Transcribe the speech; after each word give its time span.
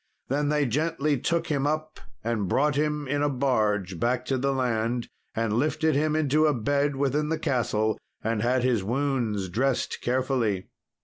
Then 0.29 0.49
they 0.49 0.65
gently 0.65 1.19
took 1.19 1.45
him 1.45 1.67
up 1.67 1.99
and 2.23 2.47
brought 2.47 2.73
him 2.73 3.07
in 3.07 3.21
a 3.21 3.29
barge 3.29 3.99
back 3.99 4.25
to 4.25 4.37
the 4.39 4.51
land, 4.51 5.07
and 5.35 5.53
lifted 5.53 5.93
him 5.93 6.15
into 6.15 6.47
a 6.47 6.55
bed 6.55 6.95
within 6.95 7.29
the 7.29 7.37
castle, 7.37 7.99
and 8.23 8.41
had 8.41 8.63
his 8.63 8.83
wounds 8.83 9.47
dressed 9.47 9.99
carefully. 10.01 10.69